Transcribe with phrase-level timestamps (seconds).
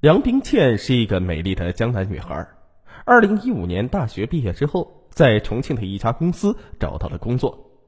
[0.00, 2.46] 梁冰倩是一个美丽的江南女孩。
[3.06, 7.80] 二零一五年大学毕业之后，在重庆的一家公司找到了工作。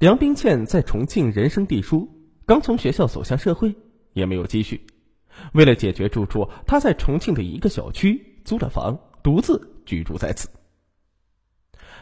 [0.00, 2.08] 梁冰倩在重庆人生地疏，
[2.46, 3.76] 刚从学校走向社会，
[4.12, 4.84] 也没有积蓄。
[5.52, 10.48] 为了解决住处，她在重庆的一个小区租了房，独自居住在此。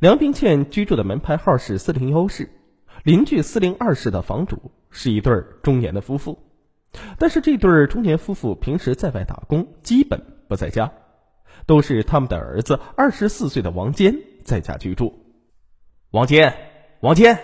[0.00, 2.50] 梁冰倩居住的门牌号是四零幺室，
[3.04, 5.32] 邻居四零二室的房主是一对
[5.62, 6.42] 中年的夫妇。
[7.18, 10.92] 但是这对中年夫妇平时在外打工，基本不在家，
[11.66, 15.12] 都是他们的儿子二十四岁的王坚在家居住。
[16.10, 16.54] 王坚，
[17.00, 17.38] 王坚，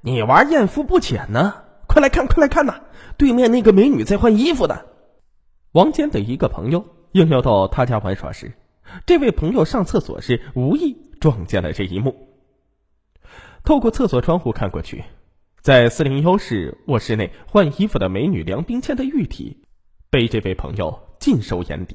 [0.00, 2.80] 你玩艳福不浅呢，快来看，快来看呐！
[3.16, 4.80] 对面那个美女在换衣服呢。
[5.72, 8.52] 王坚的一个朋友应邀到他家玩耍时，
[9.04, 12.14] 这位朋友上厕所时无意撞见了这一幕。
[13.64, 15.04] 透过厕所窗户看过去。
[15.68, 19.58] 在四零幺室卧室内换衣服的美女梁冰倩的玉体，
[20.08, 21.94] 被这位朋友尽收眼底。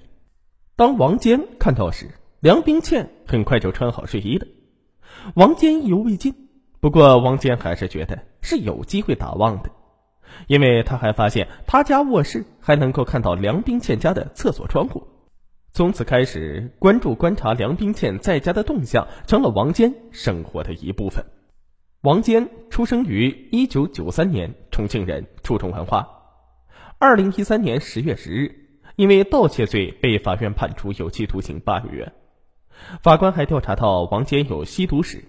[0.76, 4.46] 当王坚看到时，梁冰倩很快就穿好睡衣了。
[5.34, 6.36] 王坚意犹未尽，
[6.82, 9.72] 不过王坚还是觉得是有机会打望的，
[10.46, 15.08] 因为他还发现他家卧室还能够看到梁冰倩家的厕所窗户。
[15.72, 21.26] 从此开始，关注观察梁冰倩在家的动向，成了王坚生活的一部分。
[22.04, 26.06] 王坚出生于一九九三年，重庆人，初中文化。
[27.00, 32.12] 二零一三年十月十日，因为盗窃罪被法院判处有期徒刑八个月。
[33.02, 35.24] 法官还调查到王坚有吸毒史，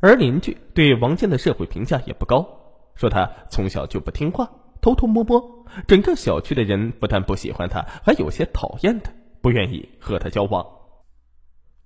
[0.00, 2.46] 而邻居对王坚的社会评价也不高，
[2.94, 4.50] 说他从小就不听话，
[4.82, 9.10] 偷偷摸摸，整个小区的人不但不喜欢他，还有些讨厌他，
[9.40, 10.66] 不愿意和他交往。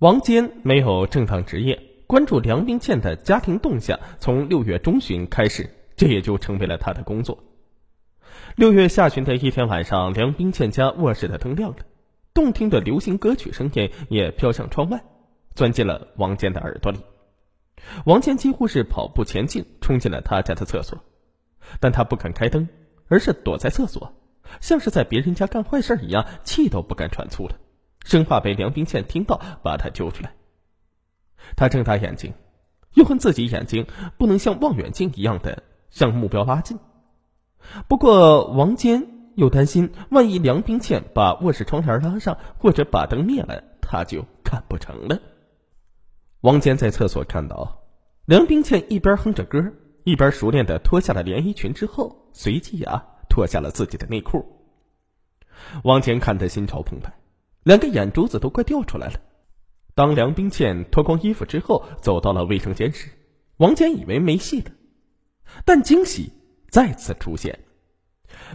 [0.01, 1.81] 王坚没有正当职业。
[2.09, 7.39] 关注梁冰倩的家庭动向，从六月中旬开始，这也就成为了他的工作。
[8.57, 11.77] 六月下旬的一天晚上，梁冰倩家卧室的灯亮了，
[12.33, 15.05] 动听的流行歌曲声音也飘向窗外，
[15.55, 16.99] 钻进了王坚的耳朵里。
[18.07, 20.99] 王坚几乎是跑步前进，冲进了他家的厕所，
[21.79, 22.67] 但他不肯开灯，
[23.09, 24.11] 而是躲在厕所，
[24.63, 27.57] 像是在别人家干坏事一样，气都不敢喘粗了，
[28.03, 30.33] 生怕被梁冰倩听到，把他揪出来。
[31.57, 32.33] 他睁大眼睛，
[32.95, 33.87] 又恨自己眼睛
[34.17, 36.79] 不能像望远镜一样的向目标拉近。
[37.89, 45.19] 不过王坚又担心，万一梁冰倩把卧室窗帘拉上，或者把灯灭了，他就看不成了。
[46.41, 47.83] 王坚在厕所看到
[48.25, 49.73] 梁冰倩一边哼着歌，
[50.05, 54.45] 一边熟练的脱下了连衣裙，之后随即啊脱下了自己的内裤。
[55.83, 57.13] 王坚看得心潮澎湃，
[57.65, 59.21] 两个眼珠子都快掉出来了。
[59.99, 63.09] 当梁冰倩脱光衣服之后，走到了卫生间时，
[63.57, 64.71] 王坚以为没戏了，
[65.65, 66.33] 但惊喜
[66.71, 67.59] 再次出现。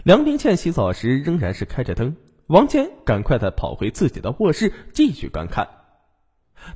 [0.04, 2.16] 梁冰倩洗澡时仍然是开着灯，
[2.46, 5.68] 王坚赶快的跑回自己的卧室继续观看。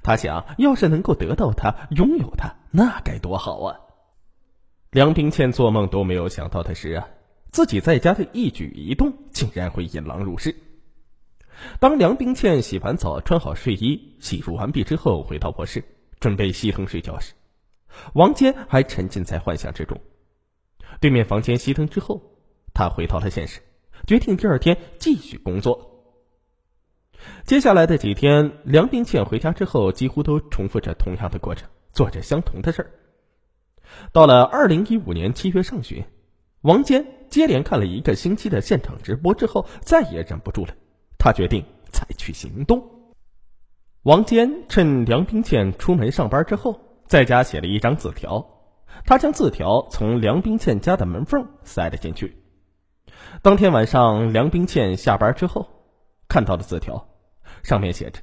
[0.02, 3.80] 他想要是能够得到她，拥有她，那该多好啊！
[4.90, 7.08] 梁冰倩做梦都没有想到的是啊，
[7.52, 10.54] 自己在家的一举一动竟然会引狼入室。
[11.80, 15.84] 当梁冰倩洗完澡、穿好睡衣、洗漱完毕之后，回到卧室
[16.20, 17.34] 准备熄灯睡觉时，
[18.14, 20.00] 王坚还沉浸在幻想之中。
[21.00, 22.22] 对面房间熄灯之后，
[22.74, 23.60] 他回到了现实，
[24.06, 25.94] 决定第二天继续工作。
[27.44, 32.90] 接下来的几天，梁冰倩回家之后，几乎都重复着同样的过程，做着相同的事儿。
[34.12, 36.04] 到了二零一五年七月上旬，
[36.60, 40.74] 王坚接连看了一个星期的现场直播之后，再也忍不住了。
[41.18, 42.82] 他决定采取行动。
[44.02, 48.54] 王坚趁梁冰倩出门上班之后，在家写了一张字条。
[49.04, 52.42] 他将字条从梁冰倩家的门缝塞了进去。
[53.42, 55.68] 当天晚上，梁冰倩下班之后，
[56.28, 57.06] 看到了字条，
[57.62, 58.20] 上面写着：“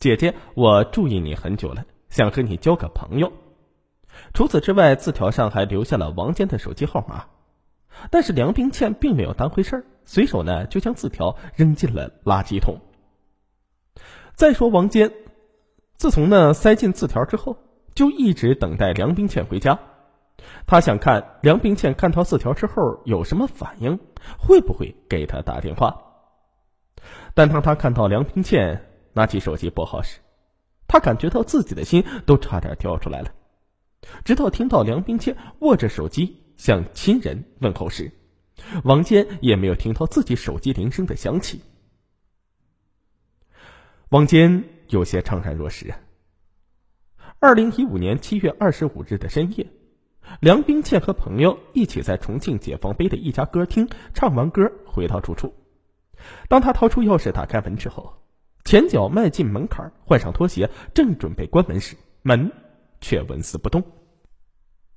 [0.00, 3.32] 姐姐，我注意你很久了，想和你交个朋友。”
[4.34, 7.26] 除此之外，字条上还留下了王坚的手机号码。
[8.10, 12.80] 但是梁冰倩并没有当回事儿，随手呢就将字条扔进了垃圾桶。
[14.34, 15.12] 再说王坚，
[15.94, 17.56] 自从呢塞进字条之后，
[17.94, 19.78] 就一直等待梁冰倩回家。
[20.66, 22.74] 他想看梁冰倩看到字条之后
[23.04, 24.00] 有什么反应，
[24.36, 25.96] 会不会给他打电话。
[27.32, 30.18] 但当他看到梁冰倩拿起手机拨号时，
[30.88, 33.30] 他感觉到自己的心都差点跳出来了。
[34.24, 36.36] 直到听到梁冰倩握着手机。
[36.56, 38.12] 向亲人问候时，
[38.84, 41.62] 王坚也没有听到自己手机铃声的响起。
[44.08, 45.94] 王坚有些怅然若失。
[47.38, 49.66] 二零一五年七月二十五日的深夜，
[50.40, 55.54] 梁冰倩和朋友一起在重庆解放碑的一家歌厅唱完歌，回到住处。
[56.48, 58.22] 当他掏出钥匙打开门之后，
[58.64, 62.52] 前脚迈进门槛，换上拖鞋，正准备关门时，门
[63.00, 63.82] 却纹丝不动。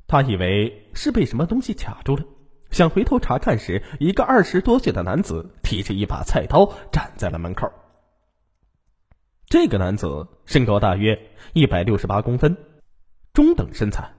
[0.05, 2.25] 他以为是被什么东西卡住了，
[2.73, 7.71] 想回头查看时，一个二十多岁的男子提着一把菜刀站在了门口。
[9.45, 12.57] 这个男子身高大约一百六十八公分，
[13.31, 14.11] 中等身材。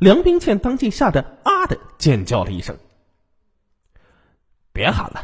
[0.00, 2.78] 梁冰倩当即吓得啊的尖叫了一声
[4.72, 5.22] ：“别喊了，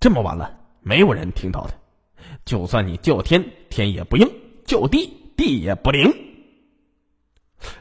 [0.00, 1.74] 这么晚了，没有人听到的。
[2.44, 4.26] 就算你叫天，天也不应；
[4.64, 6.12] 叫地，地也不灵。”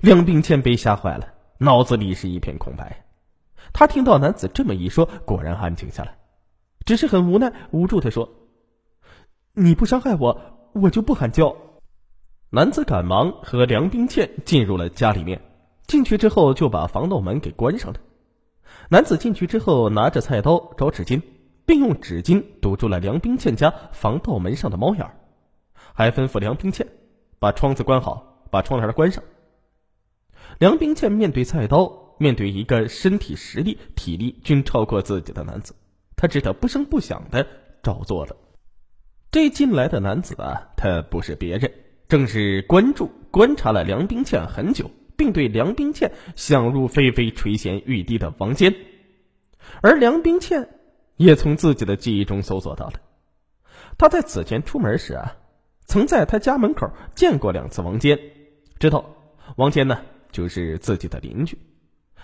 [0.02, 3.06] 梁冰倩被吓坏了，脑子里是一片空白。
[3.74, 6.18] 他听到男子这么一说，果然安静下来，
[6.86, 8.30] 只是很无奈、无助的说
[9.54, 11.56] ：“你不伤害我，我就不喊叫。”
[12.52, 15.42] 男子赶忙和梁冰倩进入了家里面。
[15.86, 18.00] 进去之后就把防盗门给关上了。
[18.90, 21.20] 男子进去之后拿着菜刀找纸巾，
[21.66, 25.16] 并用纸巾堵住了梁冰倩家防盗门上的猫眼儿，
[25.94, 26.88] 还吩咐梁冰倩
[27.40, 29.24] 把窗子关好，把窗帘关上。
[30.60, 35.74] 梁冰倩面对菜刀，面对一个身体实力、体力均超过自己的男子，
[36.16, 37.48] 他只得不声不响的
[37.82, 38.36] 照做了。
[39.32, 41.72] 这进来的男子啊，他不是别人，
[42.08, 44.92] 正是关注观察了梁冰倩很久。
[45.20, 48.74] 并对梁冰倩想入非非、垂涎欲滴的王坚，
[49.82, 50.70] 而梁冰倩
[51.18, 52.94] 也从自己的记忆中搜索到了，
[53.98, 55.36] 他在此前出门时啊，
[55.86, 58.18] 曾在他家门口见过两次王坚，
[58.80, 59.14] 知道
[59.58, 60.00] 王坚呢
[60.32, 61.60] 就是自己的邻居，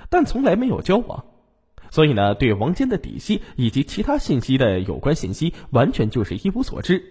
[0.09, 1.25] 但从来没有交往，
[1.91, 7.03] 所以呢，对王坚的底细以及其他信息的有关信息，完全就是一无所知。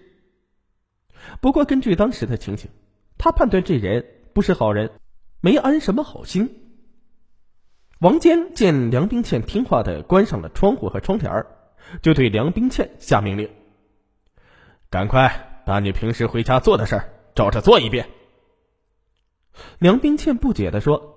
[1.41, 2.69] 不过根据当时的情形，
[3.17, 4.91] 他判断这人不是好人。
[5.41, 6.49] 没安什么好心。
[7.99, 11.45] 王坚见梁冰倩听话的关上了窗户和窗帘
[12.01, 13.47] 就对梁冰倩下命令
[14.89, 18.09] ：“赶快把你平时回家做的事儿照着做一遍。”
[19.77, 21.14] 梁冰倩不解的说：“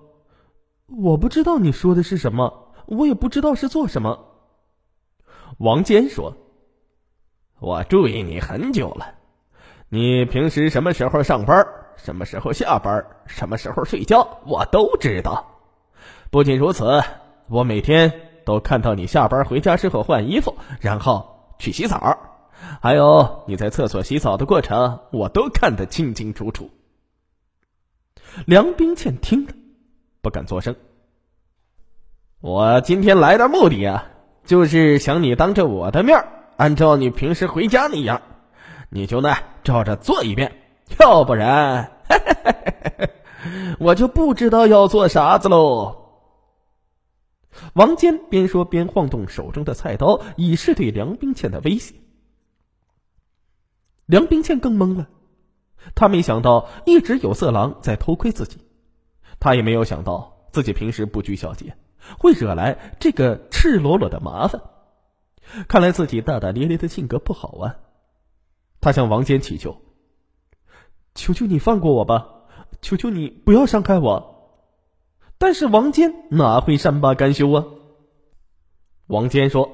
[0.89, 4.27] 我不知道你说的是什么，我也不知道是做什么。”
[5.59, 6.37] 王坚说
[7.61, 9.15] ：“我注意你很久了，
[9.89, 11.67] 你平时什么时候上班？”
[11.99, 15.45] 什么时候下班，什么时候睡觉，我都知道。
[16.31, 17.03] 不仅如此，
[17.49, 18.13] 我每天
[18.45, 22.17] 都看到你下班回家之后换衣服，然后去洗澡，
[22.81, 26.71] 还有你在厕所洗澡的过程，我都看得清清楚楚。
[28.47, 29.53] 梁冰倩听了，
[30.21, 30.75] 不敢作声。
[32.41, 34.11] 我今天来的目的啊，
[34.45, 36.25] 就是想你当着我的面，
[36.57, 38.21] 按照你平时回家那样，
[38.91, 39.35] 你就呢
[39.65, 40.53] 照着做一遍。
[41.01, 41.99] 要不然，
[43.79, 45.97] 我就不知道要做啥子喽。
[47.75, 51.95] 王坚边说边晃动手中的菜刀，以示对梁冰倩的威胁。
[54.07, 55.09] 梁冰倩更懵了，
[55.95, 58.59] 他没想到一直有色狼在偷窥自己，
[59.41, 61.77] 他也没有想到自己平时不拘小节，
[62.19, 64.63] 会惹来这个赤裸裸的麻烦。
[65.69, 67.77] 看来自己大大咧咧的性格不好啊。
[68.81, 69.81] 他向王坚祈求。
[71.15, 72.29] 求求你放过我吧！
[72.81, 74.35] 求求你不要伤害我！
[75.37, 77.65] 但是王坚哪会善罢甘休啊？
[79.09, 79.69] 王坚说：“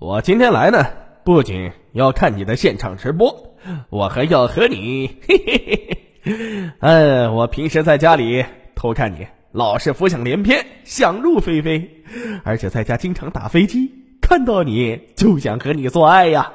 [0.00, 0.84] 我今天来呢，
[1.24, 3.54] 不仅要看你的现场直播，
[3.90, 5.06] 我还要和你……
[5.28, 5.88] 嘿嘿嘿
[6.24, 6.72] 嘿！
[6.80, 8.44] 嗯，我平时在家里
[8.76, 11.90] 偷看你，老是浮想联翩，想入非非，
[12.44, 13.90] 而且在家经常打飞机，
[14.20, 16.52] 看到你就想和你做爱呀！”